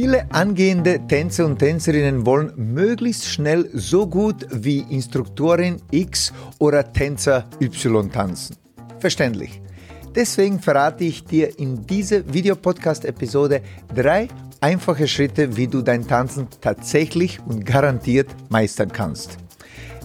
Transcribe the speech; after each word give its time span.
Viele 0.00 0.30
angehende 0.30 1.00
Tänzer 1.08 1.44
und 1.44 1.58
Tänzerinnen 1.58 2.24
wollen 2.24 2.52
möglichst 2.54 3.26
schnell 3.26 3.68
so 3.74 4.06
gut 4.06 4.46
wie 4.52 4.78
Instruktorin 4.78 5.82
X 5.90 6.32
oder 6.60 6.92
Tänzer 6.92 7.46
Y 7.60 8.08
tanzen. 8.12 8.54
Verständlich. 9.00 9.60
Deswegen 10.14 10.60
verrate 10.60 11.02
ich 11.02 11.24
dir 11.24 11.58
in 11.58 11.84
dieser 11.84 12.32
Videopodcast-Episode 12.32 13.60
drei 13.92 14.28
einfache 14.60 15.08
Schritte, 15.08 15.56
wie 15.56 15.66
du 15.66 15.82
dein 15.82 16.06
Tanzen 16.06 16.46
tatsächlich 16.60 17.40
und 17.44 17.66
garantiert 17.66 18.28
meistern 18.50 18.92
kannst. 18.92 19.36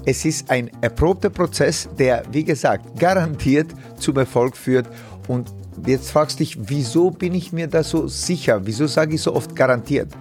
Es 0.07 0.25
ist 0.25 0.49
ein 0.49 0.71
erprobter 0.81 1.29
Prozess, 1.29 1.87
der, 1.99 2.23
wie 2.31 2.43
gesagt, 2.43 2.99
garantiert 2.99 3.67
zum 3.99 4.17
Erfolg 4.17 4.57
führt 4.57 4.87
und 5.27 5.53
Jetzt 5.85 6.11
fragst 6.11 6.39
du 6.39 6.43
dich, 6.43 6.57
wieso 6.69 7.11
bin 7.11 7.33
ich 7.33 7.51
mir 7.51 7.67
da 7.67 7.83
so 7.83 8.07
sicher? 8.07 8.61
Wieso 8.65 8.87
sage 8.87 9.15
ich 9.15 9.21
so 9.21 9.35
oft 9.35 9.55
garantiert? 9.55 10.11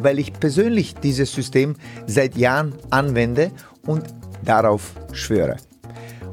Weil 0.00 0.18
ich 0.18 0.32
persönlich 0.32 0.94
dieses 0.94 1.32
System 1.32 1.76
seit 2.06 2.36
Jahren 2.36 2.74
anwende 2.90 3.50
und 3.86 4.04
darauf 4.44 4.92
schwöre. 5.12 5.56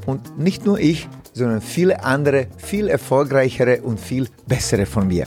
Und 0.06 0.38
nicht 0.38 0.66
nur 0.66 0.80
ich, 0.80 1.08
sondern 1.34 1.62
viele 1.62 2.04
andere, 2.04 2.48
viel 2.58 2.88
erfolgreichere 2.88 3.82
und 3.82 4.00
viel 4.00 4.28
bessere 4.48 4.86
von 4.86 5.08
mir. 5.08 5.26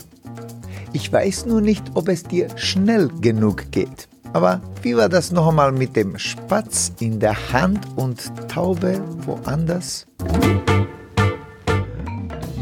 Ich 0.93 1.11
weiß 1.11 1.45
nur 1.45 1.61
nicht, 1.61 1.83
ob 1.95 2.07
es 2.09 2.23
dir 2.23 2.47
schnell 2.55 3.09
genug 3.21 3.71
geht. 3.71 4.07
Aber 4.33 4.61
wie 4.81 4.95
war 4.95 5.09
das 5.09 5.31
noch 5.31 5.47
einmal 5.47 5.71
mit 5.71 5.95
dem 5.95 6.17
Spatz 6.17 6.91
in 6.99 7.19
der 7.19 7.53
Hand 7.53 7.85
und 7.95 8.31
Taube 8.47 9.01
woanders? 9.25 10.05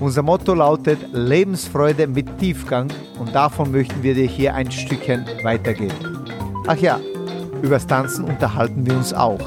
Unser 0.00 0.22
Motto 0.22 0.54
lautet 0.54 0.98
Lebensfreude 1.12 2.06
mit 2.06 2.38
Tiefgang 2.38 2.92
und 3.18 3.34
davon 3.34 3.70
möchten 3.70 4.02
wir 4.02 4.14
dir 4.14 4.26
hier 4.26 4.54
ein 4.54 4.70
Stückchen 4.70 5.24
weitergeben. 5.42 6.24
Ach 6.66 6.76
ja, 6.76 7.00
übers 7.62 7.86
Tanzen 7.86 8.24
unterhalten 8.24 8.84
wir 8.84 8.96
uns 8.96 9.14
auch. 9.14 9.40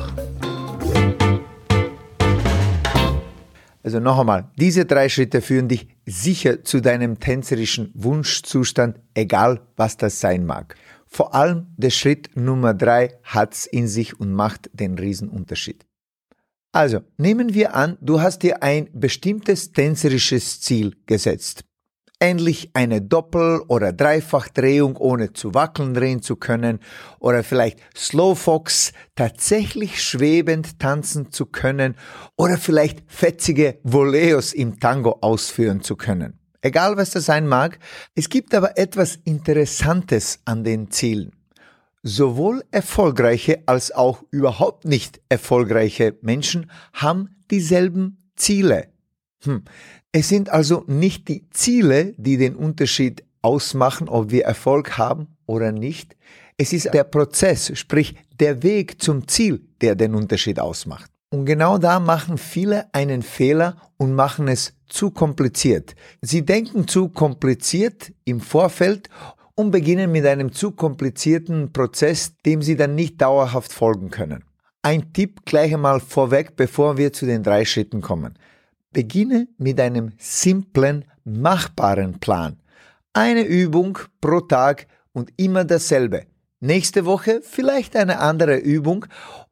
Also 3.83 3.99
noch 3.99 4.19
einmal, 4.19 4.49
diese 4.57 4.85
drei 4.85 5.09
Schritte 5.09 5.41
führen 5.41 5.67
dich 5.67 5.87
sicher 6.05 6.63
zu 6.63 6.81
deinem 6.81 7.19
tänzerischen 7.19 7.91
Wunschzustand, 7.93 8.99
egal 9.13 9.61
was 9.75 9.97
das 9.97 10.19
sein 10.19 10.45
mag. 10.45 10.75
Vor 11.07 11.33
allem 11.33 11.67
der 11.77 11.89
Schritt 11.89 12.35
Nummer 12.35 12.73
drei 12.73 13.13
hat's 13.23 13.65
in 13.65 13.87
sich 13.87 14.19
und 14.19 14.33
macht 14.33 14.69
den 14.73 14.97
Riesenunterschied. 14.97 15.86
Also, 16.71 17.01
nehmen 17.17 17.53
wir 17.53 17.75
an, 17.75 17.97
du 18.01 18.21
hast 18.21 18.43
dir 18.43 18.61
ein 18.61 18.89
bestimmtes 18.93 19.71
tänzerisches 19.71 20.61
Ziel 20.61 20.95
gesetzt. 21.05 21.63
Endlich 22.19 22.71
eine 22.73 23.01
Doppel- 23.01 23.61
oder 23.67 23.93
Dreifachdrehung 23.93 24.97
ohne 24.97 25.33
zu 25.33 25.53
wackeln 25.53 25.93
drehen 25.93 26.23
zu 26.23 26.35
können 26.35 26.79
oder 27.19 27.43
vielleicht 27.43 27.79
Slowfox 27.95 28.91
tatsächlich 29.15 30.01
schwebend 30.01 30.79
tanzen 30.79 31.31
zu 31.31 31.45
können 31.45 31.95
oder 32.35 32.57
vielleicht 32.57 33.03
fetzige 33.05 33.79
Voleos 33.83 34.53
im 34.53 34.79
Tango 34.79 35.19
ausführen 35.21 35.81
zu 35.81 35.95
können. 35.95 36.39
Egal 36.61 36.97
was 36.97 37.11
das 37.11 37.25
sein 37.25 37.47
mag, 37.47 37.77
es 38.15 38.30
gibt 38.30 38.55
aber 38.55 38.80
etwas 38.80 39.19
Interessantes 39.23 40.39
an 40.43 40.63
den 40.63 40.89
Zielen. 40.89 41.33
Sowohl 42.09 42.63
erfolgreiche 42.71 43.63
als 43.65 43.91
auch 43.91 44.23
überhaupt 44.31 44.85
nicht 44.85 45.19
erfolgreiche 45.27 46.15
Menschen 46.21 46.71
haben 46.93 47.35
dieselben 47.51 48.29
Ziele. 48.37 48.87
Hm. 49.43 49.63
Es 50.13 50.29
sind 50.29 50.49
also 50.49 50.85
nicht 50.87 51.27
die 51.27 51.49
Ziele, 51.49 52.13
die 52.15 52.37
den 52.37 52.55
Unterschied 52.55 53.25
ausmachen, 53.41 54.07
ob 54.07 54.31
wir 54.31 54.45
Erfolg 54.45 54.97
haben 54.97 55.35
oder 55.47 55.73
nicht. 55.73 56.15
Es 56.55 56.71
ist 56.71 56.93
der 56.93 57.03
Prozess, 57.03 57.77
sprich 57.77 58.15
der 58.39 58.63
Weg 58.63 59.01
zum 59.01 59.27
Ziel, 59.27 59.67
der 59.81 59.95
den 59.95 60.15
Unterschied 60.15 60.61
ausmacht. 60.61 61.11
Und 61.29 61.43
genau 61.43 61.77
da 61.77 61.99
machen 61.99 62.37
viele 62.37 62.85
einen 62.93 63.21
Fehler 63.21 63.81
und 63.97 64.15
machen 64.15 64.47
es 64.47 64.73
zu 64.87 65.11
kompliziert. 65.11 65.93
Sie 66.21 66.45
denken 66.45 66.87
zu 66.87 67.09
kompliziert 67.09 68.13
im 68.23 68.39
Vorfeld 68.39 69.09
und 69.57 69.71
beginnen 69.71 70.11
mit 70.11 70.25
einem 70.25 70.53
zu 70.53 70.71
komplizierten 70.71 71.73
Prozess, 71.73 72.37
dem 72.45 72.61
sie 72.61 72.77
dann 72.77 72.93
nicht 72.93 73.19
dauerhaft 73.19 73.73
folgen 73.73 74.11
können. 74.11 74.43
Ein 74.83 75.11
Tipp 75.13 75.45
gleich 75.45 75.73
einmal 75.73 75.99
vorweg, 75.99 76.55
bevor 76.55 76.97
wir 76.97 77.11
zu 77.11 77.25
den 77.25 77.41
drei 77.41 77.65
Schritten 77.65 78.01
kommen. 78.01 78.37
Beginne 78.93 79.47
mit 79.57 79.79
einem 79.81 80.11
simplen, 80.19 81.05
machbaren 81.25 82.19
Plan. 82.19 82.57
Eine 83.13 83.41
Übung 83.41 83.97
pro 84.21 84.41
Tag 84.41 84.87
und 85.11 85.31
immer 85.37 85.65
dasselbe. 85.65 86.27
Nächste 86.59 87.05
Woche 87.05 87.41
vielleicht 87.41 87.95
eine 87.95 88.19
andere 88.19 88.57
Übung 88.57 89.07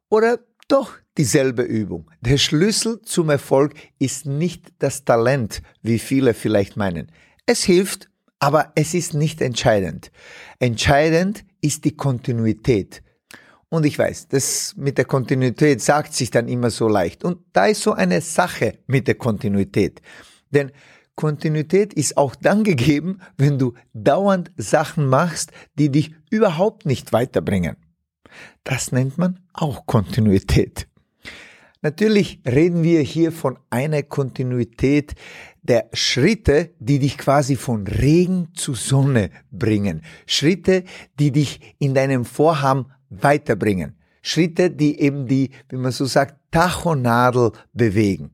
oder 0.08 0.38
doch 0.68 0.92
dieselbe 1.18 1.62
Übung. 1.62 2.08
Der 2.20 2.38
Schlüssel 2.38 3.02
zum 3.02 3.30
Erfolg 3.30 3.74
ist 3.98 4.24
nicht 4.24 4.72
das 4.78 5.04
Talent, 5.04 5.62
wie 5.82 5.98
viele 5.98 6.32
vielleicht 6.32 6.76
meinen. 6.76 7.10
Es 7.44 7.64
hilft, 7.64 8.08
aber 8.38 8.72
es 8.74 8.94
ist 8.94 9.14
nicht 9.14 9.40
entscheidend. 9.40 10.10
Entscheidend 10.58 11.44
ist 11.60 11.84
die 11.84 11.96
Kontinuität. 11.96 13.02
Und 13.68 13.84
ich 13.84 13.98
weiß, 13.98 14.28
das 14.28 14.74
mit 14.76 14.96
der 14.98 15.04
Kontinuität 15.04 15.82
sagt 15.82 16.14
sich 16.14 16.30
dann 16.30 16.48
immer 16.48 16.70
so 16.70 16.88
leicht. 16.88 17.24
Und 17.24 17.38
da 17.52 17.66
ist 17.66 17.82
so 17.82 17.92
eine 17.92 18.20
Sache 18.20 18.78
mit 18.86 19.08
der 19.08 19.16
Kontinuität. 19.16 20.00
Denn 20.50 20.70
Kontinuität 21.16 21.94
ist 21.94 22.16
auch 22.16 22.36
dann 22.36 22.62
gegeben, 22.62 23.20
wenn 23.38 23.58
du 23.58 23.74
dauernd 23.94 24.52
Sachen 24.56 25.06
machst, 25.06 25.50
die 25.78 25.90
dich 25.90 26.14
überhaupt 26.30 26.86
nicht 26.86 27.12
weiterbringen. 27.12 27.76
Das 28.64 28.92
nennt 28.92 29.18
man 29.18 29.40
auch 29.52 29.86
Kontinuität. 29.86 30.86
Natürlich 31.82 32.40
reden 32.46 32.82
wir 32.82 33.00
hier 33.00 33.32
von 33.32 33.58
einer 33.70 34.02
Kontinuität 34.02 35.14
der 35.66 35.88
Schritte, 35.92 36.70
die 36.78 36.98
dich 36.98 37.18
quasi 37.18 37.56
von 37.56 37.86
Regen 37.86 38.48
zu 38.54 38.74
Sonne 38.74 39.30
bringen. 39.50 40.02
Schritte, 40.26 40.84
die 41.18 41.32
dich 41.32 41.60
in 41.78 41.94
deinem 41.94 42.24
Vorhaben 42.24 42.86
weiterbringen. 43.10 43.96
Schritte, 44.22 44.70
die 44.70 45.00
eben 45.00 45.26
die, 45.26 45.50
wie 45.68 45.76
man 45.76 45.92
so 45.92 46.04
sagt, 46.04 46.36
Tachonadel 46.50 47.52
bewegen. 47.72 48.30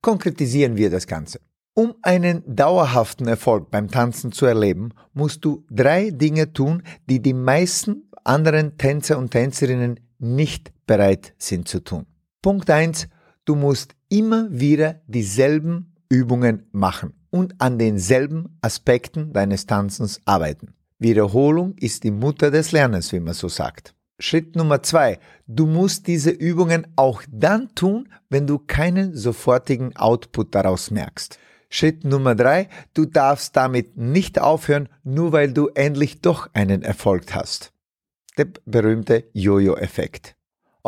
Konkretisieren 0.00 0.76
wir 0.76 0.90
das 0.90 1.06
Ganze. 1.06 1.40
Um 1.74 1.94
einen 2.00 2.42
dauerhaften 2.46 3.28
Erfolg 3.28 3.70
beim 3.70 3.90
Tanzen 3.90 4.32
zu 4.32 4.46
erleben, 4.46 4.92
musst 5.12 5.44
du 5.44 5.66
drei 5.70 6.10
Dinge 6.10 6.52
tun, 6.52 6.82
die 7.10 7.20
die 7.20 7.34
meisten 7.34 8.08
anderen 8.24 8.78
Tänzer 8.78 9.18
und 9.18 9.30
Tänzerinnen 9.30 10.00
nicht 10.18 10.72
bereit 10.86 11.34
sind 11.36 11.68
zu 11.68 11.80
tun. 11.80 12.06
Punkt 12.40 12.70
eins: 12.70 13.08
du 13.44 13.56
musst 13.56 13.94
immer 14.08 14.48
wieder 14.50 15.00
dieselben 15.06 15.95
Übungen 16.08 16.68
machen 16.72 17.14
und 17.30 17.60
an 17.60 17.78
denselben 17.78 18.58
Aspekten 18.60 19.32
deines 19.32 19.66
Tanzens 19.66 20.20
arbeiten. 20.24 20.74
Wiederholung 20.98 21.74
ist 21.78 22.04
die 22.04 22.10
Mutter 22.10 22.50
des 22.50 22.72
Lernens, 22.72 23.12
wie 23.12 23.20
man 23.20 23.34
so 23.34 23.48
sagt. 23.48 23.94
Schritt 24.18 24.56
Nummer 24.56 24.82
zwei. 24.82 25.18
Du 25.46 25.66
musst 25.66 26.06
diese 26.06 26.30
Übungen 26.30 26.86
auch 26.96 27.22
dann 27.30 27.74
tun, 27.74 28.08
wenn 28.30 28.46
du 28.46 28.58
keinen 28.58 29.14
sofortigen 29.14 29.94
Output 29.96 30.54
daraus 30.54 30.90
merkst. 30.90 31.38
Schritt 31.68 32.04
Nummer 32.04 32.34
drei. 32.34 32.68
Du 32.94 33.04
darfst 33.04 33.56
damit 33.56 33.98
nicht 33.98 34.38
aufhören, 34.40 34.88
nur 35.04 35.32
weil 35.32 35.52
du 35.52 35.68
endlich 35.74 36.22
doch 36.22 36.48
einen 36.54 36.82
Erfolg 36.82 37.34
hast. 37.34 37.72
Der 38.38 38.48
berühmte 38.64 39.24
Jojo-Effekt. 39.34 40.36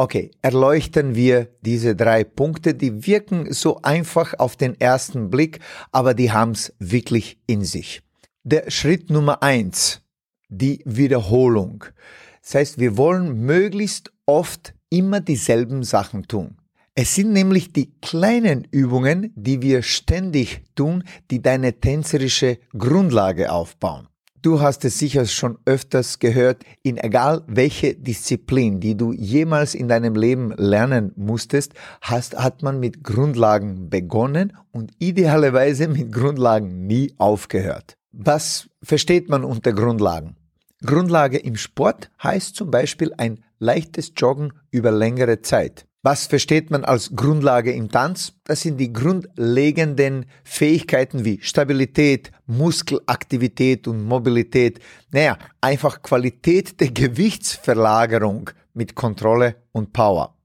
Okay, 0.00 0.30
erleuchten 0.42 1.16
wir 1.16 1.48
diese 1.60 1.96
drei 1.96 2.22
Punkte, 2.22 2.72
die 2.72 3.04
wirken 3.04 3.52
so 3.52 3.82
einfach 3.82 4.34
auf 4.38 4.54
den 4.54 4.80
ersten 4.80 5.28
Blick, 5.28 5.58
aber 5.90 6.14
die 6.14 6.30
haben's 6.30 6.72
wirklich 6.78 7.40
in 7.48 7.64
sich. 7.64 8.02
Der 8.44 8.70
Schritt 8.70 9.10
Nummer 9.10 9.42
eins, 9.42 10.02
die 10.48 10.82
Wiederholung. 10.84 11.84
Das 12.44 12.54
heißt, 12.54 12.78
wir 12.78 12.96
wollen 12.96 13.40
möglichst 13.40 14.12
oft 14.24 14.72
immer 14.88 15.18
dieselben 15.18 15.82
Sachen 15.82 16.28
tun. 16.28 16.58
Es 16.94 17.16
sind 17.16 17.32
nämlich 17.32 17.72
die 17.72 17.90
kleinen 18.00 18.68
Übungen, 18.70 19.32
die 19.34 19.62
wir 19.62 19.82
ständig 19.82 20.62
tun, 20.76 21.02
die 21.32 21.42
deine 21.42 21.80
tänzerische 21.80 22.60
Grundlage 22.78 23.50
aufbauen. 23.50 24.06
Du 24.40 24.60
hast 24.60 24.84
es 24.84 24.98
sicher 24.98 25.26
schon 25.26 25.58
öfters 25.64 26.20
gehört, 26.20 26.62
in 26.84 26.96
egal 26.96 27.42
welche 27.48 27.94
Disziplin, 27.94 28.78
die 28.78 28.96
du 28.96 29.12
jemals 29.12 29.74
in 29.74 29.88
deinem 29.88 30.14
Leben 30.14 30.52
lernen 30.56 31.12
musstest, 31.16 31.72
hast, 32.00 32.36
hat 32.36 32.62
man 32.62 32.78
mit 32.78 33.02
Grundlagen 33.02 33.90
begonnen 33.90 34.52
und 34.70 34.92
idealerweise 35.00 35.88
mit 35.88 36.12
Grundlagen 36.12 36.86
nie 36.86 37.12
aufgehört. 37.18 37.96
Was 38.12 38.68
versteht 38.80 39.28
man 39.28 39.42
unter 39.42 39.72
Grundlagen? 39.72 40.36
Grundlage 40.84 41.38
im 41.38 41.56
Sport 41.56 42.10
heißt 42.22 42.54
zum 42.54 42.70
Beispiel 42.70 43.12
ein 43.16 43.42
leichtes 43.58 44.12
Joggen 44.16 44.52
über 44.70 44.90
längere 44.90 45.42
Zeit. 45.42 45.86
Was 46.02 46.26
versteht 46.26 46.70
man 46.70 46.84
als 46.84 47.16
Grundlage 47.16 47.72
im 47.72 47.90
Tanz? 47.90 48.34
Das 48.44 48.60
sind 48.60 48.78
die 48.78 48.92
grundlegenden 48.92 50.26
Fähigkeiten 50.44 51.24
wie 51.24 51.40
Stabilität, 51.42 52.30
Muskelaktivität 52.46 53.88
und 53.88 54.04
Mobilität. 54.04 54.78
Naja, 55.10 55.36
einfach 55.60 56.00
Qualität 56.00 56.80
der 56.80 56.92
Gewichtsverlagerung 56.92 58.50
mit 58.74 58.94
Kontrolle 58.94 59.56
und 59.72 59.92
Power. 59.92 60.36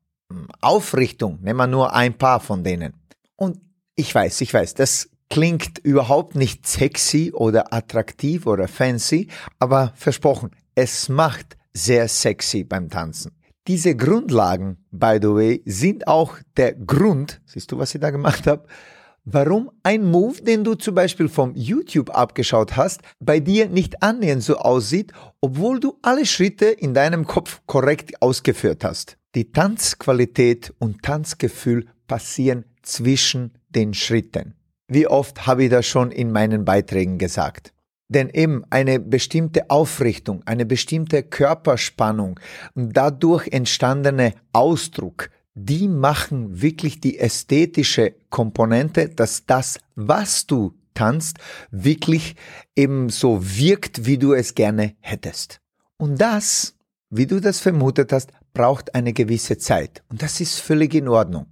Aufrichtung, 0.59 1.39
nehmen 1.41 1.57
wir 1.57 1.67
nur 1.67 1.93
ein 1.93 2.15
paar 2.17 2.39
von 2.39 2.63
denen. 2.63 2.95
Und 3.35 3.61
ich 3.95 4.13
weiß, 4.13 4.41
ich 4.41 4.51
weiß, 4.51 4.73
das 4.73 5.09
klingt 5.29 5.79
überhaupt 5.79 6.35
nicht 6.35 6.67
sexy 6.67 7.31
oder 7.33 7.73
attraktiv 7.73 8.45
oder 8.45 8.67
fancy, 8.67 9.27
aber 9.59 9.93
versprochen, 9.95 10.51
es 10.75 11.09
macht 11.09 11.57
sehr 11.73 12.07
sexy 12.07 12.63
beim 12.63 12.89
Tanzen. 12.89 13.31
Diese 13.67 13.95
Grundlagen, 13.95 14.77
by 14.91 15.19
the 15.21 15.29
way, 15.29 15.61
sind 15.65 16.07
auch 16.07 16.37
der 16.57 16.73
Grund, 16.73 17.41
siehst 17.45 17.71
du, 17.71 17.77
was 17.77 17.95
ich 17.95 18.01
da 18.01 18.09
gemacht 18.09 18.45
habe, 18.45 18.67
warum 19.23 19.71
ein 19.83 20.03
Move, 20.03 20.41
den 20.41 20.63
du 20.63 20.75
zum 20.75 20.95
Beispiel 20.95 21.29
vom 21.29 21.55
YouTube 21.55 22.09
abgeschaut 22.09 22.75
hast, 22.75 23.01
bei 23.19 23.39
dir 23.39 23.69
nicht 23.69 24.03
annähernd 24.03 24.43
so 24.43 24.57
aussieht, 24.57 25.13
obwohl 25.39 25.79
du 25.79 25.97
alle 26.01 26.25
Schritte 26.25 26.65
in 26.65 26.93
deinem 26.93 27.25
Kopf 27.25 27.61
korrekt 27.65 28.21
ausgeführt 28.21 28.83
hast. 28.83 29.17
Die 29.33 29.51
Tanzqualität 29.51 30.73
und 30.79 31.01
Tanzgefühl 31.01 31.87
passieren 32.07 32.65
zwischen 32.81 33.53
den 33.69 33.93
Schritten. 33.93 34.55
Wie 34.87 35.07
oft 35.07 35.47
habe 35.47 35.65
ich 35.65 35.69
das 35.69 35.85
schon 35.85 36.11
in 36.11 36.31
meinen 36.31 36.65
Beiträgen 36.65 37.17
gesagt? 37.17 37.73
Denn 38.09 38.29
eben 38.29 38.63
eine 38.69 38.99
bestimmte 38.99 39.69
Aufrichtung, 39.69 40.43
eine 40.45 40.65
bestimmte 40.65 41.23
Körperspannung 41.23 42.39
und 42.75 42.95
dadurch 42.95 43.47
entstandene 43.47 44.33
Ausdruck, 44.51 45.29
die 45.55 45.87
machen 45.87 46.61
wirklich 46.61 46.99
die 46.99 47.19
ästhetische 47.19 48.15
Komponente, 48.29 49.09
dass 49.09 49.45
das, 49.45 49.79
was 49.95 50.45
du 50.45 50.73
tanzt, 50.93 51.37
wirklich 51.71 52.35
eben 52.75 53.09
so 53.09 53.39
wirkt, 53.41 54.05
wie 54.05 54.17
du 54.17 54.33
es 54.33 54.55
gerne 54.55 54.95
hättest. 54.99 55.59
Und 55.97 56.19
das, 56.19 56.75
wie 57.09 57.27
du 57.27 57.39
das 57.39 57.59
vermutet 57.59 58.11
hast, 58.11 58.31
braucht 58.53 58.93
eine 58.93 59.13
gewisse 59.13 59.57
Zeit. 59.57 60.03
Und 60.09 60.21
das 60.21 60.39
ist 60.39 60.59
völlig 60.59 60.93
in 60.93 61.07
Ordnung. 61.07 61.47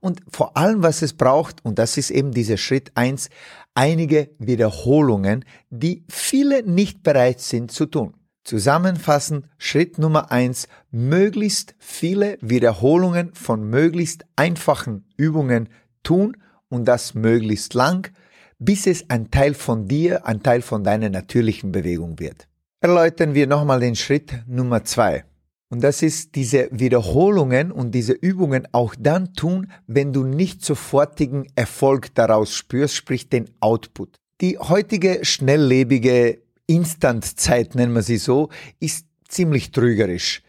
Und 0.00 0.22
vor 0.30 0.56
allem, 0.56 0.82
was 0.82 1.02
es 1.02 1.12
braucht, 1.12 1.64
und 1.64 1.78
das 1.78 1.96
ist 1.98 2.10
eben 2.10 2.32
dieser 2.32 2.56
Schritt 2.56 2.92
eins, 2.94 3.28
einige 3.74 4.30
Wiederholungen, 4.38 5.44
die 5.68 6.04
viele 6.08 6.62
nicht 6.62 7.02
bereit 7.02 7.40
sind 7.40 7.70
zu 7.70 7.86
tun. 7.86 8.14
Zusammenfassend 8.44 9.46
Schritt 9.58 9.98
Nummer 9.98 10.32
eins: 10.32 10.66
möglichst 10.90 11.74
viele 11.78 12.38
Wiederholungen 12.40 13.34
von 13.34 13.62
möglichst 13.62 14.24
einfachen 14.36 15.04
Übungen 15.16 15.68
tun 16.02 16.36
und 16.68 16.86
das 16.86 17.14
möglichst 17.14 17.74
lang, 17.74 18.10
bis 18.58 18.86
es 18.86 19.10
ein 19.10 19.30
Teil 19.30 19.54
von 19.54 19.86
dir, 19.86 20.26
ein 20.26 20.42
Teil 20.42 20.62
von 20.62 20.82
deiner 20.82 21.10
natürlichen 21.10 21.72
Bewegung 21.72 22.18
wird. 22.18 22.48
Erläutern 22.80 23.34
wir 23.34 23.46
nochmal 23.46 23.80
den 23.80 23.94
Schritt 23.94 24.42
Nummer 24.46 24.84
zwei. 24.84 25.24
Und 25.70 25.84
das 25.84 26.02
ist 26.02 26.34
diese 26.34 26.68
Wiederholungen 26.72 27.70
und 27.70 27.92
diese 27.92 28.12
Übungen 28.12 28.66
auch 28.72 28.96
dann 28.98 29.34
tun, 29.34 29.70
wenn 29.86 30.12
du 30.12 30.24
nicht 30.24 30.64
sofortigen 30.64 31.46
Erfolg 31.54 32.12
daraus 32.16 32.52
spürst, 32.54 32.96
sprich 32.96 33.28
den 33.28 33.48
Output. 33.60 34.16
Die 34.40 34.58
heutige 34.58 35.24
schnelllebige 35.24 36.42
Instantzeit, 36.66 37.76
nennen 37.76 37.94
wir 37.94 38.02
sie 38.02 38.16
so, 38.16 38.48
ist 38.80 39.06
ziemlich 39.28 39.70
trügerisch. 39.70 40.42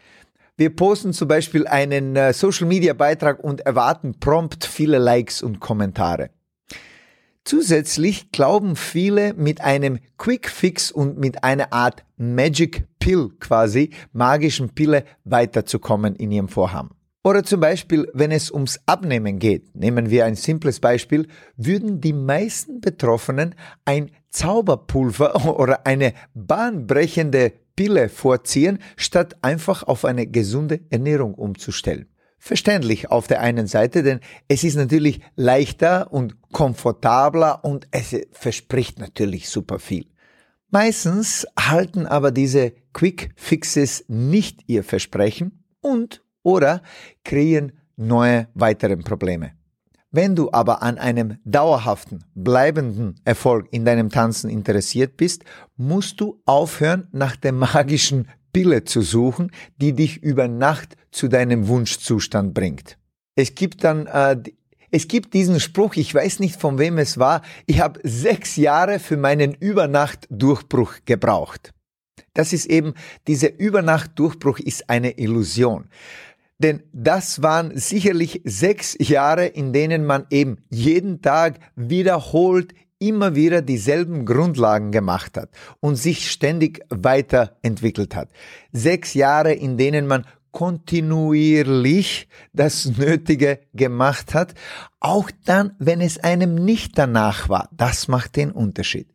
Wir 0.56 0.74
posten 0.74 1.12
zum 1.12 1.28
Beispiel 1.28 1.68
einen 1.68 2.16
äh, 2.16 2.32
Social 2.32 2.66
Media 2.66 2.92
Beitrag 2.92 3.42
und 3.42 3.60
erwarten 3.60 4.18
prompt 4.18 4.64
viele 4.64 4.98
Likes 4.98 5.40
und 5.40 5.60
Kommentare. 5.60 6.30
Zusätzlich 7.44 8.30
glauben 8.30 8.76
viele 8.76 9.34
mit 9.34 9.60
einem 9.60 9.98
Quick 10.16 10.48
Fix 10.48 10.92
und 10.92 11.18
mit 11.18 11.42
einer 11.42 11.72
Art 11.72 12.04
Magic 12.16 12.84
Pill 13.00 13.30
quasi, 13.40 13.90
magischen 14.12 14.70
Pille 14.70 15.04
weiterzukommen 15.24 16.14
in 16.14 16.30
ihrem 16.30 16.48
Vorhaben. 16.48 16.90
Oder 17.24 17.42
zum 17.42 17.60
Beispiel, 17.60 18.08
wenn 18.14 18.30
es 18.30 18.50
ums 18.50 18.80
Abnehmen 18.86 19.38
geht, 19.40 19.74
nehmen 19.74 20.10
wir 20.10 20.24
ein 20.24 20.36
simples 20.36 20.78
Beispiel, 20.78 21.26
würden 21.56 22.00
die 22.00 22.12
meisten 22.12 22.80
Betroffenen 22.80 23.54
ein 23.84 24.10
Zauberpulver 24.30 25.56
oder 25.58 25.86
eine 25.86 26.14
bahnbrechende 26.34 27.52
Pille 27.74 28.08
vorziehen, 28.08 28.78
statt 28.96 29.36
einfach 29.42 29.82
auf 29.82 30.04
eine 30.04 30.26
gesunde 30.26 30.80
Ernährung 30.90 31.34
umzustellen 31.34 32.11
verständlich 32.42 33.08
auf 33.08 33.28
der 33.28 33.40
einen 33.40 33.68
Seite, 33.68 34.02
denn 34.02 34.18
es 34.48 34.64
ist 34.64 34.74
natürlich 34.74 35.20
leichter 35.36 36.12
und 36.12 36.42
komfortabler 36.50 37.64
und 37.64 37.86
es 37.92 38.16
verspricht 38.32 38.98
natürlich 38.98 39.48
super 39.48 39.78
viel. 39.78 40.06
Meistens 40.68 41.46
halten 41.56 42.04
aber 42.04 42.32
diese 42.32 42.72
Quick 42.92 43.30
Fixes 43.36 44.04
nicht 44.08 44.64
ihr 44.66 44.82
Versprechen 44.82 45.62
und 45.80 46.24
oder 46.42 46.82
kreieren 47.24 47.78
neue 47.96 48.48
weitere 48.54 48.96
Probleme. 48.96 49.52
Wenn 50.10 50.34
du 50.34 50.50
aber 50.50 50.82
an 50.82 50.98
einem 50.98 51.38
dauerhaften, 51.44 52.24
bleibenden 52.34 53.20
Erfolg 53.24 53.68
in 53.70 53.84
deinem 53.84 54.10
Tanzen 54.10 54.50
interessiert 54.50 55.16
bist, 55.16 55.44
musst 55.76 56.20
du 56.20 56.42
aufhören, 56.44 57.06
nach 57.12 57.36
der 57.36 57.52
magischen 57.52 58.28
Pille 58.52 58.84
zu 58.84 59.02
suchen, 59.02 59.50
die 59.76 59.92
dich 59.92 60.22
über 60.22 60.48
Nacht 60.48 60.96
zu 61.10 61.28
deinem 61.28 61.68
Wunschzustand 61.68 62.54
bringt. 62.54 62.98
Es 63.34 63.54
gibt 63.54 63.84
dann, 63.84 64.06
äh, 64.06 64.36
es 64.90 65.08
gibt 65.08 65.34
diesen 65.34 65.58
Spruch, 65.58 65.96
ich 65.96 66.14
weiß 66.14 66.38
nicht 66.40 66.60
von 66.60 66.78
wem 66.78 66.98
es 66.98 67.18
war, 67.18 67.42
ich 67.66 67.80
habe 67.80 68.00
sechs 68.02 68.56
Jahre 68.56 68.98
für 68.98 69.16
meinen 69.16 69.54
Übernachtdurchbruch 69.54 70.96
gebraucht. 71.06 71.72
Das 72.34 72.52
ist 72.52 72.66
eben, 72.66 72.94
dieser 73.26 73.58
Übernachtdurchbruch 73.58 74.58
ist 74.58 74.88
eine 74.88 75.18
Illusion. 75.18 75.88
Denn 76.58 76.82
das 76.92 77.42
waren 77.42 77.76
sicherlich 77.76 78.40
sechs 78.44 78.96
Jahre, 79.00 79.46
in 79.46 79.72
denen 79.72 80.04
man 80.04 80.26
eben 80.30 80.58
jeden 80.70 81.20
Tag 81.20 81.58
wiederholt 81.74 82.72
immer 83.08 83.34
wieder 83.34 83.62
dieselben 83.62 84.24
Grundlagen 84.24 84.92
gemacht 84.92 85.36
hat 85.36 85.50
und 85.80 85.96
sich 85.96 86.30
ständig 86.30 86.84
weiterentwickelt 86.88 88.14
hat. 88.14 88.28
Sechs 88.72 89.14
Jahre, 89.14 89.52
in 89.52 89.76
denen 89.76 90.06
man 90.06 90.24
kontinuierlich 90.52 92.28
das 92.52 92.96
Nötige 92.96 93.60
gemacht 93.74 94.34
hat, 94.34 94.54
auch 95.00 95.30
dann, 95.44 95.74
wenn 95.78 96.00
es 96.00 96.18
einem 96.18 96.54
nicht 96.54 96.96
danach 96.96 97.48
war. 97.48 97.68
Das 97.76 98.06
macht 98.06 98.36
den 98.36 98.52
Unterschied. 98.52 99.08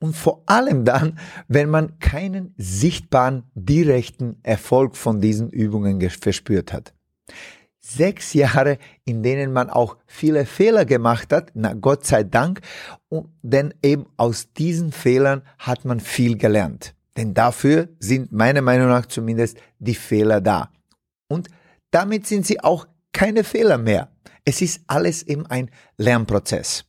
Und 0.00 0.16
vor 0.16 0.42
allem 0.46 0.84
dann, 0.84 1.18
wenn 1.48 1.68
man 1.68 1.98
keinen 1.98 2.54
sichtbaren, 2.56 3.42
direkten 3.54 4.36
Erfolg 4.44 4.96
von 4.96 5.20
diesen 5.20 5.50
Übungen 5.50 6.00
verspürt 6.08 6.72
hat 6.72 6.94
sechs 7.88 8.34
Jahre, 8.34 8.78
in 9.04 9.22
denen 9.22 9.52
man 9.52 9.70
auch 9.70 9.96
viele 10.06 10.44
Fehler 10.46 10.84
gemacht 10.84 11.32
hat, 11.32 11.50
na 11.54 11.72
Gott 11.72 12.04
sei 12.04 12.22
Dank, 12.22 12.60
und, 13.08 13.28
denn 13.42 13.74
eben 13.82 14.06
aus 14.16 14.52
diesen 14.52 14.92
Fehlern 14.92 15.42
hat 15.58 15.84
man 15.84 16.00
viel 16.00 16.36
gelernt. 16.36 16.94
Denn 17.16 17.34
dafür 17.34 17.88
sind 17.98 18.30
meiner 18.30 18.62
Meinung 18.62 18.88
nach 18.88 19.06
zumindest 19.06 19.58
die 19.78 19.94
Fehler 19.94 20.40
da. 20.40 20.70
Und 21.28 21.48
damit 21.90 22.26
sind 22.26 22.46
sie 22.46 22.60
auch 22.60 22.86
keine 23.12 23.42
Fehler 23.42 23.78
mehr. 23.78 24.10
Es 24.44 24.62
ist 24.62 24.82
alles 24.86 25.22
eben 25.22 25.46
ein 25.46 25.70
Lernprozess. 25.96 26.84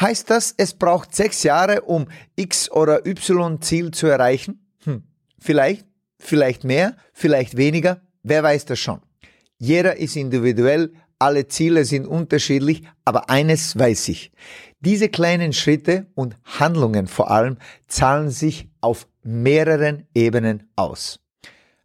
Heißt 0.00 0.30
das, 0.30 0.54
es 0.56 0.74
braucht 0.74 1.14
sechs 1.14 1.42
Jahre, 1.42 1.82
um 1.82 2.08
X 2.34 2.70
oder 2.70 3.06
Y 3.06 3.60
Ziel 3.60 3.90
zu 3.90 4.06
erreichen? 4.06 4.66
Hm, 4.84 5.04
vielleicht, 5.38 5.86
vielleicht 6.18 6.64
mehr, 6.64 6.96
vielleicht 7.12 7.56
weniger, 7.56 8.00
wer 8.22 8.42
weiß 8.42 8.64
das 8.64 8.78
schon. 8.78 9.00
Jeder 9.64 9.96
ist 9.98 10.16
individuell, 10.16 10.92
alle 11.20 11.46
Ziele 11.46 11.84
sind 11.84 12.04
unterschiedlich, 12.04 12.82
aber 13.04 13.30
eines 13.30 13.78
weiß 13.78 14.08
ich. 14.08 14.32
Diese 14.80 15.08
kleinen 15.08 15.52
Schritte 15.52 16.08
und 16.16 16.36
Handlungen 16.42 17.06
vor 17.06 17.30
allem 17.30 17.58
zahlen 17.86 18.30
sich 18.30 18.68
auf 18.80 19.06
mehreren 19.22 20.08
Ebenen 20.16 20.68
aus. 20.74 21.20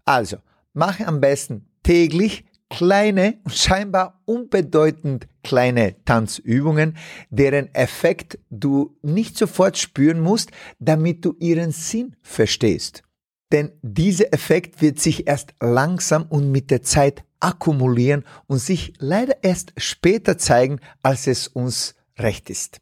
Also, 0.05 0.37
mache 0.73 1.05
am 1.05 1.21
besten 1.21 1.67
täglich 1.83 2.45
kleine 2.67 3.37
und 3.43 3.53
scheinbar 3.53 4.23
unbedeutend 4.25 5.27
kleine 5.43 6.03
Tanzübungen, 6.03 6.97
deren 7.29 7.71
Effekt 7.75 8.39
du 8.49 8.97
nicht 9.03 9.37
sofort 9.37 9.77
spüren 9.77 10.19
musst, 10.19 10.49
damit 10.79 11.23
du 11.23 11.35
ihren 11.37 11.71
Sinn 11.71 12.15
verstehst. 12.23 13.03
Denn 13.51 13.71
dieser 13.81 14.33
Effekt 14.33 14.81
wird 14.81 14.99
sich 14.99 15.27
erst 15.27 15.53
langsam 15.61 16.25
und 16.29 16.51
mit 16.51 16.69
der 16.69 16.83
Zeit 16.83 17.23
akkumulieren 17.39 18.25
und 18.47 18.59
sich 18.59 18.93
leider 18.99 19.43
erst 19.43 19.73
später 19.77 20.37
zeigen, 20.37 20.79
als 21.01 21.27
es 21.27 21.47
uns 21.47 21.95
recht 22.17 22.49
ist. 22.49 22.79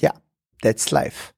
Ja, 0.00 0.14
that's 0.62 0.90
life. 0.90 1.32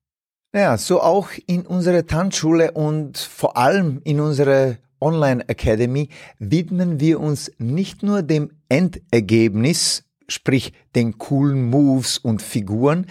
Ja, 0.55 0.77
so 0.77 1.01
auch 1.01 1.31
in 1.47 1.67
unserer 1.67 2.07
Tanzschule 2.07 2.73
und 2.73 3.17
vor 3.17 3.57
allem 3.57 4.03
in 4.05 4.21
unserer 4.21 4.77
Online 5.01 5.49
Academy 5.49 6.11
widmen 6.39 7.01
wir 7.01 7.21
uns 7.21 7.51
nicht 7.59 8.03
nur 8.03 8.23
dem 8.23 8.51
Endergebnis, 8.69 10.05
sprich 10.29 10.75
den 10.95 11.17
coolen 11.17 11.71
Moves 11.71 12.19
und 12.19 12.43
Figuren, 12.43 13.07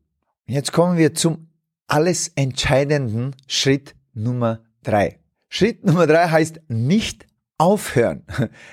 Jetzt 0.46 0.72
kommen 0.72 0.96
wir 0.96 1.14
zum 1.14 1.48
alles 1.86 2.28
entscheidenden 2.36 3.36
Schritt 3.46 3.94
Nummer 4.14 4.60
drei. 4.82 5.18
Schritt 5.48 5.84
Nummer 5.84 6.06
drei 6.06 6.28
heißt 6.28 6.60
nicht 6.68 7.26
aufhören. 7.60 8.24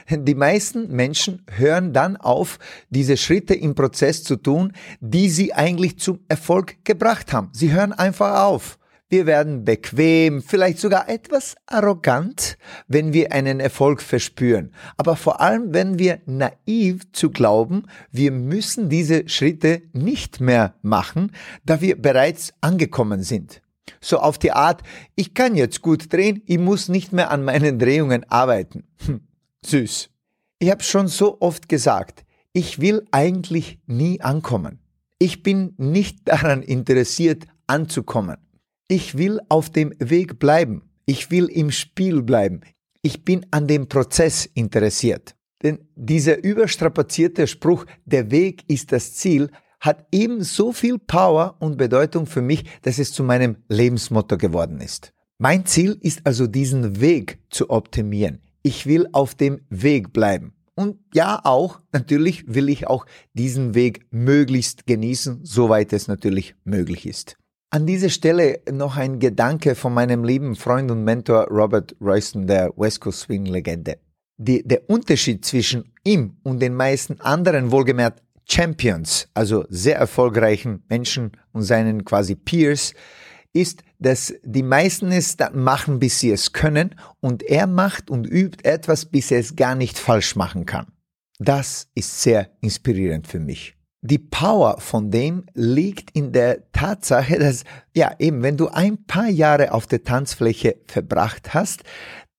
Die 0.10 0.34
meisten 0.34 0.90
Menschen 0.96 1.44
hören 1.52 1.92
dann 1.92 2.16
auf, 2.16 2.58
diese 2.90 3.18
Schritte 3.18 3.54
im 3.54 3.76
Prozess 3.76 4.24
zu 4.24 4.38
tun, 4.38 4.72
die 5.02 5.30
sie 5.30 5.54
eigentlich 5.54 6.00
zum 6.00 6.22
Erfolg 6.30 6.86
gebracht 6.86 7.34
haben. 7.34 7.50
Sie 7.52 7.74
hören 7.74 7.92
einfach 7.92 8.46
auf. 8.46 8.80
Wir 9.10 9.26
werden 9.26 9.64
bequem, 9.64 10.42
vielleicht 10.42 10.80
sogar 10.80 11.08
etwas 11.10 11.56
arrogant, 11.66 12.58
wenn 12.88 13.14
wir 13.14 13.32
einen 13.32 13.60
Erfolg 13.60 14.02
verspüren. 14.02 14.74
Aber 14.98 15.16
vor 15.16 15.40
allem, 15.40 15.74
wenn 15.74 15.98
wir 16.00 16.20
naiv 16.26 17.12
zu 17.14 17.30
glauben, 17.30 17.84
wir 18.12 18.32
müssen 18.32 18.90
diese 18.90 19.28
Schritte 19.30 19.82
nicht 19.94 20.42
mehr 20.42 20.76
machen, 20.82 21.32
da 21.66 21.80
wir 21.80 22.02
bereits 22.02 22.54
angekommen 22.60 23.24
sind. 23.24 23.62
So 24.02 24.20
auf 24.20 24.38
die 24.38 24.52
Art, 24.52 24.84
ich 25.16 25.34
kann 25.34 25.56
jetzt 25.56 25.82
gut 25.82 26.12
drehen, 26.12 26.42
ich 26.46 26.60
muss 26.60 26.90
nicht 26.90 27.14
mehr 27.14 27.32
an 27.32 27.44
meinen 27.44 27.80
Drehungen 27.80 28.24
arbeiten. 28.30 28.84
Hm, 29.06 29.22
süß. 29.66 30.10
Ich 30.60 30.70
habe 30.70 30.84
schon 30.84 31.08
so 31.08 31.38
oft 31.40 31.70
gesagt, 31.70 32.26
ich 32.54 32.80
will 32.80 33.06
eigentlich 33.12 33.80
nie 33.86 34.22
ankommen. 34.22 34.80
Ich 35.20 35.44
bin 35.44 35.74
nicht 35.78 36.28
daran 36.28 36.64
interessiert, 36.64 37.46
anzukommen. 37.68 38.38
Ich 38.88 39.18
will 39.18 39.40
auf 39.50 39.70
dem 39.70 39.94
Weg 40.00 40.40
bleiben. 40.40 40.90
Ich 41.06 41.32
will 41.32 41.46
im 41.46 41.72
Spiel 41.72 42.22
bleiben. 42.22 42.62
Ich 43.02 43.24
bin 43.24 43.46
an 43.52 43.68
dem 43.68 43.88
Prozess 43.88 44.46
interessiert. 44.46 45.36
Denn 45.64 45.80
dieser 45.96 46.44
überstrapazierte 46.44 47.48
Spruch, 47.48 47.86
der 48.06 48.32
Weg 48.32 48.64
ist 48.68 48.92
das 48.92 49.16
Ziel, 49.16 49.50
hat 49.80 50.08
eben 50.12 50.44
so 50.44 50.72
viel 50.72 50.98
Power 50.98 51.56
und 51.60 51.78
Bedeutung 51.78 52.26
für 52.26 52.42
mich, 52.42 52.66
dass 52.82 53.00
es 53.00 53.14
zu 53.14 53.24
meinem 53.24 53.58
Lebensmotto 53.68 54.38
geworden 54.38 54.82
ist. 54.82 55.14
Mein 55.40 55.66
Ziel 55.66 55.98
ist 56.02 56.26
also 56.26 56.48
diesen 56.48 57.00
Weg 57.00 57.40
zu 57.50 57.70
optimieren. 57.70 58.42
Ich 58.64 58.88
will 58.88 59.08
auf 59.12 59.36
dem 59.36 59.62
Weg 59.70 60.12
bleiben. 60.12 60.54
Und 60.76 60.98
ja, 61.14 61.42
auch, 61.44 61.80
natürlich 61.92 62.54
will 62.54 62.70
ich 62.70 62.88
auch 62.88 63.06
diesen 63.34 63.74
Weg 63.74 64.06
möglichst 64.12 64.86
genießen, 64.86 65.40
soweit 65.44 65.92
es 65.94 66.08
natürlich 66.08 66.56
möglich 66.64 67.08
ist. 67.08 67.38
An 67.70 67.86
dieser 67.86 68.10
Stelle 68.10 68.62
noch 68.72 68.96
ein 68.96 69.20
Gedanke 69.20 69.76
von 69.76 69.94
meinem 69.94 70.24
lieben 70.24 70.56
Freund 70.56 70.90
und 70.90 71.04
Mentor 71.04 71.48
Robert 71.50 71.96
Royston, 72.00 72.48
der 72.48 72.72
West 72.78 73.02
Coast 73.02 73.22
Swing 73.22 73.46
Legende. 73.46 73.98
Die, 74.38 74.64
der 74.64 74.90
Unterschied 74.90 75.44
zwischen 75.44 75.92
ihm 76.04 76.38
und 76.44 76.62
den 76.62 76.76
meisten 76.76 77.20
anderen 77.22 77.72
wohlgemerkt 77.72 78.22
Champions, 78.50 79.28
also 79.34 79.66
sehr 79.70 79.98
erfolgreichen 79.98 80.84
Menschen 80.90 81.32
und 81.52 81.64
seinen 81.64 82.06
quasi 82.06 82.36
Peers, 82.36 82.94
ist, 83.54 83.84
dass 84.00 84.34
die 84.44 84.64
meisten 84.64 85.12
es 85.12 85.38
dann 85.38 85.64
machen, 85.64 86.00
bis 86.00 86.20
sie 86.20 86.32
es 86.32 86.54
können 86.54 86.96
und 87.20 87.44
er 87.44 87.68
macht 87.68 88.10
und 88.10 88.28
übt 88.28 88.64
etwas, 88.64 89.06
bis 89.06 89.32
er 89.32 89.40
es 89.40 89.56
gar 89.56 89.76
nicht 89.76 89.98
falsch 89.98 90.36
machen 90.36 90.66
kann. 90.66 90.88
Das 91.40 91.88
ist 91.96 92.22
sehr 92.22 92.50
inspirierend 92.62 93.28
für 93.28 93.40
mich. 93.40 93.76
Die 94.02 94.20
Power 94.20 94.80
von 94.80 95.12
dem 95.12 95.46
liegt 95.54 96.12
in 96.12 96.32
der 96.32 96.72
Tatsache, 96.72 97.40
dass, 97.40 97.64
ja, 97.96 98.16
eben, 98.20 98.44
wenn 98.44 98.58
du 98.58 98.68
ein 98.68 99.06
paar 99.06 99.28
Jahre 99.28 99.74
auf 99.74 99.88
der 99.88 100.04
Tanzfläche 100.04 100.78
verbracht 100.86 101.54
hast, 101.54 101.84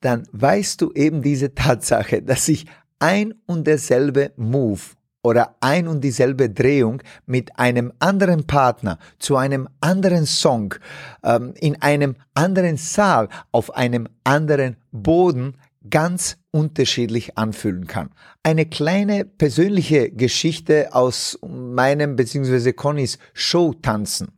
dann 0.00 0.26
weißt 0.32 0.80
du 0.80 0.92
eben 0.92 1.22
diese 1.22 1.54
Tatsache, 1.54 2.22
dass 2.22 2.46
sich 2.46 2.66
ein 3.00 3.34
und 3.46 3.66
derselbe 3.66 4.32
Move 4.36 4.80
oder 5.28 5.56
ein 5.60 5.86
und 5.88 6.00
dieselbe 6.00 6.48
Drehung 6.48 7.02
mit 7.26 7.58
einem 7.58 7.92
anderen 7.98 8.46
Partner 8.46 8.98
zu 9.18 9.36
einem 9.36 9.68
anderen 9.80 10.24
Song 10.24 10.74
ähm, 11.22 11.52
in 11.60 11.80
einem 11.82 12.16
anderen 12.34 12.78
Saal 12.78 13.28
auf 13.52 13.76
einem 13.76 14.08
anderen 14.24 14.76
Boden 14.90 15.54
ganz 15.90 16.38
unterschiedlich 16.50 17.36
anfühlen 17.36 17.86
kann. 17.86 18.10
Eine 18.42 18.64
kleine 18.64 19.26
persönliche 19.26 20.10
Geschichte 20.10 20.94
aus 20.94 21.38
meinem 21.46 22.16
bzw. 22.16 22.72
Connys 22.72 23.18
Show 23.34 23.74
tanzen. 23.74 24.28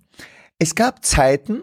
Es 0.59 0.75
gab 0.75 1.04
Zeiten, 1.04 1.62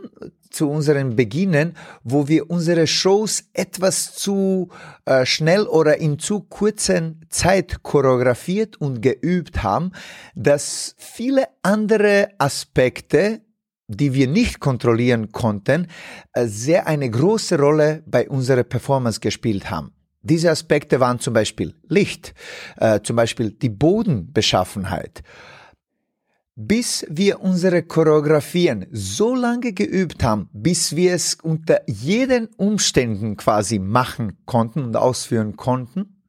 zu 0.57 0.69
unseren 0.69 1.15
Beginnen, 1.15 1.77
wo 2.03 2.27
wir 2.27 2.49
unsere 2.49 2.87
Shows 2.87 3.43
etwas 3.53 4.15
zu 4.15 4.69
äh, 5.05 5.23
schnell 5.23 5.67
oder 5.67 5.97
in 5.97 6.17
zu 6.17 6.39
kurzen 6.39 7.21
Zeit 7.29 7.83
choreografiert 7.83 8.75
und 8.81 9.01
geübt 9.01 9.61
haben, 9.61 9.91
dass 10.33 10.95
viele 10.97 11.43
andere 11.61 12.29
Aspekte, 12.39 13.41
die 13.87 14.15
wir 14.15 14.27
nicht 14.27 14.59
kontrollieren 14.59 15.31
konnten, 15.31 15.87
äh, 16.33 16.47
sehr 16.47 16.87
eine 16.87 17.09
große 17.09 17.59
Rolle 17.59 18.01
bei 18.07 18.27
unserer 18.27 18.63
Performance 18.63 19.19
gespielt 19.19 19.69
haben. 19.69 19.91
Diese 20.23 20.49
Aspekte 20.49 20.99
waren 20.99 21.19
zum 21.19 21.35
Beispiel 21.35 21.75
Licht, 21.87 22.33
äh, 22.77 23.01
zum 23.01 23.15
Beispiel 23.15 23.51
die 23.51 23.69
Bodenbeschaffenheit, 23.69 25.21
bis 26.59 27.05
wir 27.07 27.41
unsere 27.41 27.83
Choreografien 27.83 28.87
so 28.91 29.35
lange 29.35 29.73
geübt 29.73 30.23
haben, 30.23 30.49
bis 30.53 30.95
wir 30.95 31.13
es 31.13 31.35
unter 31.35 31.81
jeden 31.87 32.47
Umständen 32.57 33.37
quasi 33.37 33.77
machen 33.77 34.39
konnten 34.45 34.83
und 34.83 34.95
ausführen 34.95 35.55
konnten, 35.55 36.23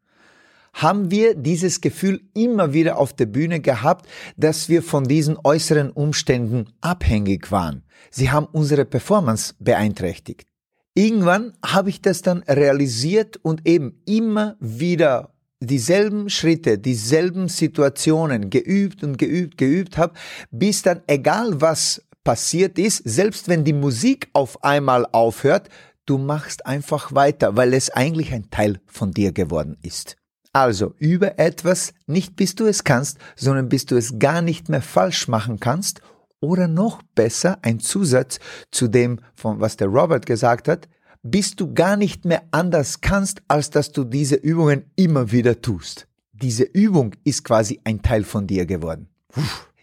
haben 0.74 1.10
wir 1.10 1.34
dieses 1.34 1.80
Gefühl 1.80 2.20
immer 2.34 2.74
wieder 2.74 2.98
auf 2.98 3.14
der 3.14 3.24
Bühne 3.24 3.60
gehabt, 3.60 4.06
dass 4.36 4.68
wir 4.68 4.82
von 4.82 5.04
diesen 5.04 5.38
äußeren 5.42 5.90
Umständen 5.90 6.74
abhängig 6.82 7.50
waren. 7.50 7.84
Sie 8.10 8.30
haben 8.30 8.46
unsere 8.52 8.84
Performance 8.84 9.54
beeinträchtigt. 9.58 10.46
Irgendwann 10.92 11.54
habe 11.64 11.88
ich 11.88 12.02
das 12.02 12.20
dann 12.20 12.42
realisiert 12.42 13.38
und 13.38 13.66
eben 13.66 14.02
immer 14.04 14.56
wieder 14.60 15.32
dieselben 15.60 16.30
Schritte, 16.30 16.78
dieselben 16.78 17.48
Situationen 17.48 18.50
geübt 18.50 19.02
und 19.02 19.18
geübt, 19.18 19.58
geübt 19.58 19.98
habe, 19.98 20.14
bis 20.50 20.82
dann 20.82 21.02
egal 21.06 21.60
was 21.60 22.02
passiert 22.24 22.78
ist, 22.78 23.02
selbst 23.04 23.48
wenn 23.48 23.64
die 23.64 23.72
Musik 23.72 24.28
auf 24.32 24.62
einmal 24.62 25.06
aufhört, 25.12 25.68
du 26.06 26.18
machst 26.18 26.66
einfach 26.66 27.14
weiter, 27.14 27.56
weil 27.56 27.74
es 27.74 27.90
eigentlich 27.90 28.32
ein 28.32 28.50
Teil 28.50 28.80
von 28.86 29.12
dir 29.12 29.32
geworden 29.32 29.76
ist. 29.82 30.16
Also 30.52 30.94
über 30.98 31.38
etwas 31.38 31.92
nicht 32.06 32.36
bis 32.36 32.54
du 32.54 32.66
es 32.66 32.84
kannst, 32.84 33.18
sondern 33.36 33.68
bis 33.68 33.86
du 33.86 33.96
es 33.96 34.18
gar 34.18 34.42
nicht 34.42 34.68
mehr 34.68 34.82
falsch 34.82 35.28
machen 35.28 35.60
kannst 35.60 36.00
oder 36.40 36.68
noch 36.68 37.02
besser 37.14 37.58
ein 37.62 37.80
Zusatz 37.80 38.38
zu 38.70 38.88
dem, 38.88 39.20
von 39.34 39.60
was 39.60 39.76
der 39.76 39.88
Robert 39.88 40.26
gesagt 40.26 40.68
hat, 40.68 40.88
bis 41.30 41.56
du 41.56 41.74
gar 41.74 41.96
nicht 41.96 42.24
mehr 42.24 42.42
anders 42.50 43.00
kannst, 43.00 43.42
als 43.48 43.70
dass 43.70 43.92
du 43.92 44.04
diese 44.04 44.36
Übungen 44.36 44.84
immer 44.96 45.30
wieder 45.30 45.60
tust. 45.60 46.06
Diese 46.32 46.64
Übung 46.64 47.14
ist 47.24 47.44
quasi 47.44 47.80
ein 47.84 48.02
Teil 48.02 48.24
von 48.24 48.46
dir 48.46 48.64
geworden. 48.66 49.08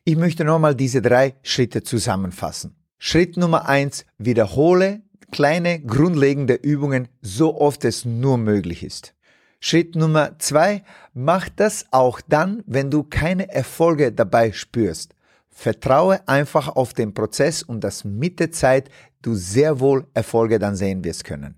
Ich 0.04 0.16
möchte 0.16 0.46
nochmal 0.46 0.76
diese 0.76 1.02
drei 1.02 1.36
Schritte 1.44 1.84
zusammenfassen. 1.84 2.76
Schritt 2.98 3.38
Nummer 3.38 3.68
eins, 3.68 4.06
wiederhole 4.18 5.02
kleine 5.32 5.82
grundlegende 5.82 6.54
Übungen 6.54 7.10
so 7.22 7.60
oft 7.60 7.84
es 7.86 8.06
nur 8.06 8.38
möglich 8.38 8.84
ist. 8.84 9.14
Schritt 9.60 9.96
Nummer 9.96 10.38
zwei, 10.40 10.84
mach 11.14 11.50
das 11.50 11.88
auch 11.92 12.22
dann, 12.22 12.64
wenn 12.66 12.92
du 12.92 13.04
keine 13.04 13.52
Erfolge 13.52 14.12
dabei 14.12 14.52
spürst. 14.52 15.16
Vertraue 15.50 16.28
einfach 16.28 16.68
auf 16.68 16.94
den 16.94 17.14
Prozess 17.14 17.64
und 17.64 17.84
dass 17.84 18.04
mit 18.04 18.40
der 18.40 18.52
Zeit 18.52 18.90
du 19.26 19.36
sehr 19.36 19.80
wohl 19.80 20.08
Erfolge 20.14 20.60
dann 20.60 20.76
sehen 20.76 21.04
wirst 21.04 21.24
können. 21.24 21.56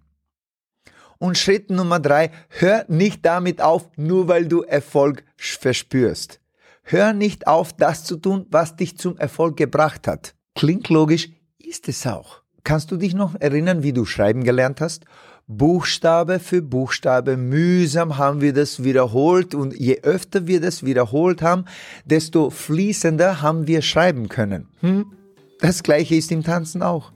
Und 1.20 1.38
Schritt 1.38 1.70
Nummer 1.70 2.00
drei, 2.00 2.32
hör 2.50 2.86
nicht 2.88 3.26
damit 3.26 3.62
auf, 3.62 3.90
nur 3.96 4.28
weil 4.28 4.48
du 4.48 4.62
Erfolg 4.62 5.24
verspürst. 5.36 6.40
Hör 6.84 7.14
nicht 7.14 7.48
auf, 7.48 7.74
das 7.74 8.06
zu 8.06 8.18
tun, 8.18 8.46
was 8.50 8.76
dich 8.76 8.98
zum 8.98 9.18
Erfolg 9.18 9.58
gebracht 9.58 10.08
hat. 10.08 10.36
Klingt 10.56 10.90
logisch, 10.90 11.30
ist 11.58 11.90
es 11.90 12.06
auch. 12.08 12.44
Kannst 12.64 12.92
du 12.92 12.98
dich 12.98 13.14
noch 13.14 13.36
erinnern, 13.40 13.84
wie 13.84 13.94
du 13.94 14.06
schreiben 14.06 14.44
gelernt 14.44 14.80
hast? 14.80 15.06
Buchstabe 15.48 16.40
für 16.40 16.62
Buchstabe 16.62 17.38
mühsam 17.38 18.18
haben 18.18 18.42
wir 18.42 18.54
das 18.54 18.84
wiederholt 18.84 19.56
und 19.56 19.74
je 19.74 20.02
öfter 20.02 20.46
wir 20.46 20.60
das 20.60 20.84
wiederholt 20.84 21.42
haben, 21.42 21.66
desto 22.06 22.50
fließender 22.50 23.42
haben 23.42 23.66
wir 23.66 23.82
schreiben 23.82 24.28
können. 24.28 24.68
Hm? 24.82 25.14
Das 25.60 25.84
gleiche 25.84 26.16
ist 26.16 26.32
im 26.32 26.44
Tanzen 26.44 26.84
auch. 26.84 27.12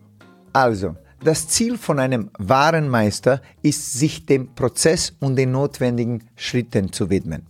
Also, 0.54 0.96
das 1.24 1.48
Ziel 1.48 1.78
von 1.78 2.00
einem 2.00 2.32
wahren 2.40 2.90
Meister 2.90 3.42
ist, 3.62 3.94
sich 3.94 4.26
dem 4.26 4.54
Prozess 4.56 5.14
und 5.20 5.36
den 5.36 5.52
notwendigen 5.52 6.24
Schritten 6.36 6.92
zu 6.92 7.10
widmen. 7.10 7.46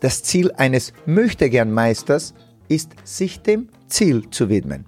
Das 0.00 0.22
Ziel 0.22 0.52
eines 0.52 0.92
Möchtegern-Meisters 1.06 2.34
ist, 2.68 2.92
sich 3.04 3.40
dem 3.40 3.68
Ziel 3.88 4.28
zu 4.30 4.48
widmen. 4.48 4.84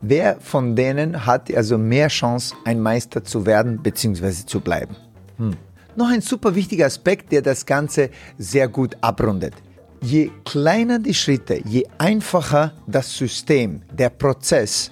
Wer 0.00 0.40
von 0.40 0.74
denen 0.74 1.26
hat 1.26 1.54
also 1.54 1.78
mehr 1.78 2.08
Chance, 2.08 2.54
ein 2.64 2.80
Meister 2.80 3.22
zu 3.22 3.46
werden 3.46 3.82
bzw. 3.82 4.46
zu 4.46 4.60
bleiben? 4.60 4.96
Hm. 5.36 5.56
Noch 5.94 6.08
ein 6.08 6.22
super 6.22 6.54
wichtiger 6.54 6.86
Aspekt, 6.86 7.32
der 7.32 7.42
das 7.42 7.66
Ganze 7.66 8.10
sehr 8.38 8.66
gut 8.66 8.96
abrundet. 9.00 9.54
Je 10.00 10.30
kleiner 10.44 10.98
die 10.98 11.14
Schritte, 11.14 11.60
je 11.64 11.86
einfacher 11.98 12.72
das 12.86 13.16
System, 13.16 13.82
der 13.92 14.10
Prozess, 14.10 14.90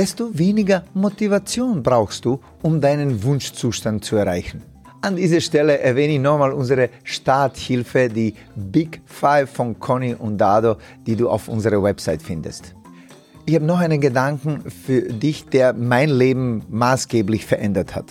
desto 0.00 0.30
weniger 0.32 0.82
Motivation 0.94 1.82
brauchst 1.82 2.24
du, 2.24 2.40
um 2.62 2.80
deinen 2.80 3.22
Wunschzustand 3.22 4.02
zu 4.02 4.16
erreichen. 4.16 4.62
An 5.02 5.16
dieser 5.16 5.42
Stelle 5.42 5.78
erwähne 5.78 6.14
ich 6.14 6.20
nochmal 6.20 6.52
unsere 6.52 6.88
Starthilfe, 7.04 8.08
die 8.08 8.32
Big 8.56 9.02
Five 9.04 9.50
von 9.50 9.78
Conny 9.78 10.14
und 10.14 10.38
Dado, 10.38 10.76
die 11.06 11.16
du 11.16 11.28
auf 11.28 11.48
unserer 11.48 11.82
Website 11.82 12.22
findest. 12.22 12.74
Ich 13.44 13.54
habe 13.54 13.66
noch 13.66 13.78
einen 13.78 14.00
Gedanken 14.00 14.70
für 14.70 15.02
dich, 15.02 15.44
der 15.44 15.74
mein 15.74 16.08
Leben 16.08 16.62
maßgeblich 16.70 17.44
verändert 17.44 17.94
hat. 17.94 18.06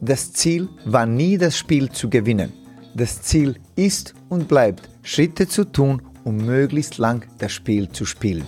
Das 0.00 0.32
Ziel 0.32 0.68
war 0.84 1.06
nie 1.06 1.38
das 1.38 1.56
Spiel 1.56 1.92
zu 1.92 2.10
gewinnen. 2.10 2.52
Das 2.96 3.22
Ziel 3.22 3.54
ist 3.76 4.14
und 4.28 4.48
bleibt, 4.48 4.88
Schritte 5.04 5.46
zu 5.46 5.62
tun, 5.62 6.02
um 6.24 6.38
möglichst 6.38 6.98
lang 6.98 7.24
das 7.38 7.52
Spiel 7.52 7.88
zu 7.88 8.04
spielen. 8.04 8.46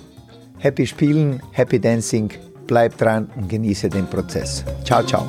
Happy 0.58 0.84
Spielen, 0.84 1.40
Happy 1.52 1.78
Dancing, 1.78 2.30
bleib 2.66 2.96
dran 2.98 3.30
und 3.36 3.48
genieße 3.48 3.88
den 3.88 4.06
Prozess. 4.06 4.64
Ciao, 4.84 5.02
ciao. 5.02 5.26